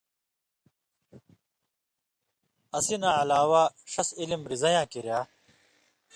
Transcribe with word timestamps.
اسی 2.77 2.95
نہ 3.01 3.09
علاوہ 3.21 3.63
ݜس 3.91 4.09
علم 4.21 4.41
رزَئین٘یاں 4.51 4.87
کریا 4.91 5.19